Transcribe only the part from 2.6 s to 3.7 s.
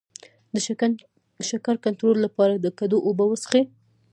کدو اوبه وڅښئ